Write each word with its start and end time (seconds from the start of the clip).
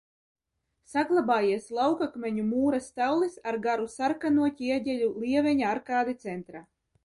Saglabājies 0.91 1.67
laukakmeņu 1.79 2.47
mūra 2.49 2.81
stallis 2.87 3.37
ar 3.53 3.61
garu 3.69 3.87
sarkano 3.99 4.51
ķieģeļu 4.63 5.15
lieveņa 5.27 5.73
arkādi 5.77 6.21
centrā. 6.29 6.69